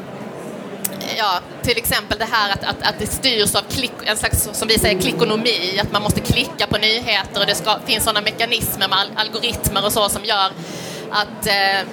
ja, 1.17 1.39
till 1.63 1.77
exempel 1.77 2.19
det 2.19 2.27
här 2.31 2.51
att, 2.51 2.63
att, 2.63 2.89
att 2.89 2.99
det 2.99 3.07
styrs 3.07 3.55
av 3.55 3.61
klick, 3.61 3.91
en 4.05 4.17
slags, 4.17 4.49
som 4.53 4.67
vi 4.67 4.79
säger, 4.79 5.01
klickonomi, 5.01 5.79
att 5.81 5.91
man 5.91 6.01
måste 6.01 6.21
klicka 6.21 6.67
på 6.67 6.77
nyheter 6.77 7.41
och 7.41 7.47
det 7.47 7.55
ska, 7.55 7.79
finns 7.85 8.03
sådana 8.03 8.21
mekanismer 8.21 8.87
med 8.87 8.97
algoritmer 9.15 9.85
och 9.85 9.93
så 9.93 10.09
som 10.09 10.25
gör 10.25 10.51
att 11.11 11.47
eh, 11.47 11.87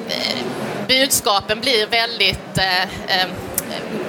budskapen 0.88 1.60
blir 1.60 1.86
väldigt 1.86 2.58
eh, 2.58 2.82
eh, 2.82 3.28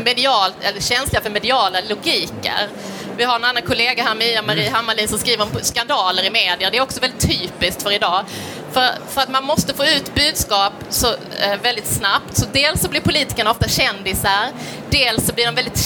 medial, 0.03 0.51
eller 0.61 0.81
känsliga 0.81 1.21
för 1.21 1.29
mediala 1.29 1.79
logiker. 1.89 2.69
Vi 3.17 3.23
har 3.23 3.35
en 3.35 3.43
annan 3.43 3.63
kollega 3.63 4.03
här, 4.03 4.15
Mia-Marie 4.15 4.61
mm. 4.61 4.73
Hammarlin, 4.73 5.07
som 5.07 5.19
skriver 5.19 5.43
om 5.43 5.49
skandaler 5.61 6.23
i 6.23 6.29
media. 6.29 6.69
Det 6.69 6.77
är 6.77 6.81
också 6.81 6.99
väldigt 6.99 7.29
typiskt 7.29 7.83
för 7.83 7.91
idag. 7.91 8.25
För, 8.73 8.89
för 9.09 9.21
att 9.21 9.29
man 9.29 9.43
måste 9.43 9.73
få 9.73 9.85
ut 9.85 10.15
budskap 10.15 10.73
så, 10.89 11.07
eh, 11.07 11.61
väldigt 11.61 11.87
snabbt. 11.87 12.37
Så 12.37 12.45
dels 12.51 12.81
så 12.81 12.89
blir 12.89 13.01
politikerna 13.01 13.51
ofta 13.51 13.67
kändisar, 13.67 14.49
dels 14.89 15.27
så 15.27 15.33
blir 15.33 15.45
de 15.45 15.55
väldigt 15.55 15.77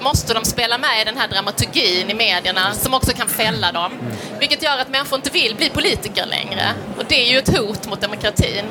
måste 0.00 0.34
de 0.34 0.44
spela 0.44 0.78
med 0.78 1.00
i 1.02 1.04
den 1.04 1.16
här 1.16 1.28
dramaturgin 1.28 2.10
i 2.10 2.14
medierna 2.14 2.74
som 2.74 2.94
också 2.94 3.12
kan 3.12 3.28
fälla 3.28 3.72
dem. 3.72 3.92
Vilket 4.38 4.62
gör 4.62 4.78
att 4.78 4.88
människor 4.88 5.16
inte 5.16 5.30
vill 5.30 5.54
bli 5.56 5.70
politiker 5.70 6.26
längre. 6.26 6.74
Och 6.98 7.04
det 7.08 7.26
är 7.26 7.32
ju 7.32 7.38
ett 7.38 7.58
hot 7.58 7.88
mot 7.88 8.00
demokratin. 8.00 8.64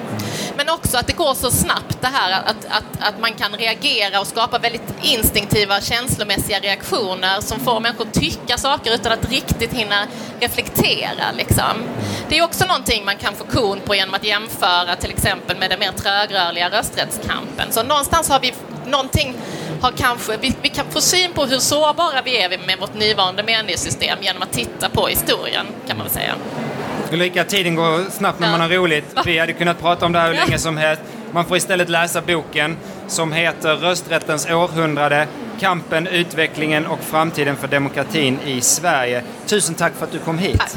Men 0.57 0.69
också 0.69 0.97
att 0.97 1.07
det 1.07 1.13
går 1.13 1.33
så 1.33 1.51
snabbt 1.51 2.01
det 2.01 2.07
här 2.07 2.31
att, 2.31 2.65
att, 2.69 3.07
att 3.07 3.19
man 3.19 3.33
kan 3.33 3.53
reagera 3.53 4.19
och 4.19 4.27
skapa 4.27 4.59
väldigt 4.59 4.93
instinktiva 5.01 5.81
känslomässiga 5.81 6.59
reaktioner 6.59 7.41
som 7.41 7.59
får 7.59 7.79
människor 7.79 8.07
att 8.07 8.13
tycka 8.13 8.57
saker 8.57 8.93
utan 8.93 9.11
att 9.11 9.29
riktigt 9.29 9.73
hinna 9.73 10.07
reflektera. 10.39 11.31
Liksom. 11.37 11.83
Det 12.31 12.37
är 12.37 12.43
också 12.43 12.65
någonting 12.65 13.05
man 13.05 13.17
kan 13.17 13.35
få 13.35 13.43
kon 13.43 13.79
på 13.79 13.95
genom 13.95 14.13
att 14.13 14.23
jämföra 14.23 14.95
till 14.95 15.09
exempel 15.09 15.57
med 15.57 15.69
den 15.69 15.79
mer 15.79 15.91
trögrörliga 15.91 16.69
rösträttskampen. 16.69 17.71
Så 17.71 17.83
någonstans 17.83 18.29
har 18.29 18.39
vi 18.39 18.53
någonting 18.85 19.35
har 19.81 19.91
kanske, 19.91 20.37
vi, 20.37 20.55
vi 20.61 20.69
kan 20.69 20.85
få 20.89 21.01
syn 21.01 21.33
på 21.33 21.45
hur 21.45 21.59
sårbara 21.59 22.21
vi 22.25 22.41
är 22.41 22.49
med 22.49 22.79
vårt 22.79 22.93
nuvarande 22.93 23.43
mediesystem 23.43 24.17
genom 24.21 24.41
att 24.41 24.51
titta 24.51 24.89
på 24.89 25.07
historien, 25.07 25.65
kan 25.87 25.97
man 25.97 26.05
väl 26.05 26.13
säga. 26.13 26.33
Ulrika, 27.11 27.43
tiden 27.43 27.75
går 27.75 28.11
snabbt 28.11 28.39
när 28.39 28.47
ja. 28.47 28.51
man 28.51 28.61
har 28.61 28.69
roligt. 28.69 29.05
Vi 29.25 29.39
hade 29.39 29.53
kunnat 29.53 29.79
prata 29.81 30.05
om 30.05 30.11
det 30.11 30.19
här 30.19 30.27
hur 30.27 30.35
länge 30.35 30.57
som 30.57 30.77
helst. 30.77 31.01
Man 31.31 31.45
får 31.45 31.57
istället 31.57 31.89
läsa 31.89 32.21
boken 32.21 32.77
som 33.07 33.33
heter 33.33 33.75
Rösträttens 33.75 34.45
århundrade, 34.49 35.27
kampen, 35.59 36.07
utvecklingen 36.07 36.85
och 36.85 36.99
framtiden 36.99 37.55
för 37.55 37.67
demokratin 37.67 38.39
i 38.45 38.61
Sverige. 38.61 39.23
Tusen 39.45 39.75
tack 39.75 39.93
för 39.97 40.05
att 40.05 40.11
du 40.11 40.19
kom 40.19 40.37
hit. 40.37 40.59
Tack. 40.59 40.71